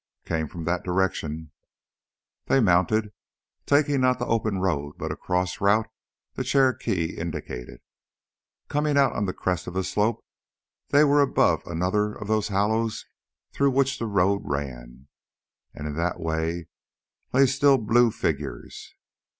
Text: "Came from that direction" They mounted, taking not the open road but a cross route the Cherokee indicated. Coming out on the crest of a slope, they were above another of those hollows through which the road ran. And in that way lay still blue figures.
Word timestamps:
"Came 0.25 0.47
from 0.47 0.63
that 0.63 0.83
direction" 0.83 1.51
They 2.47 2.59
mounted, 2.59 3.13
taking 3.67 4.01
not 4.01 4.17
the 4.17 4.25
open 4.25 4.57
road 4.57 4.95
but 4.97 5.11
a 5.11 5.15
cross 5.15 5.61
route 5.61 5.85
the 6.33 6.43
Cherokee 6.43 7.15
indicated. 7.15 7.81
Coming 8.67 8.97
out 8.97 9.13
on 9.13 9.27
the 9.27 9.33
crest 9.33 9.67
of 9.67 9.75
a 9.75 9.83
slope, 9.83 10.25
they 10.89 11.03
were 11.03 11.21
above 11.21 11.61
another 11.67 12.15
of 12.15 12.27
those 12.27 12.47
hollows 12.47 13.05
through 13.51 13.69
which 13.73 13.99
the 13.99 14.07
road 14.07 14.41
ran. 14.43 15.07
And 15.75 15.85
in 15.85 15.93
that 15.97 16.19
way 16.19 16.67
lay 17.31 17.45
still 17.45 17.77
blue 17.77 18.09
figures. 18.09 18.95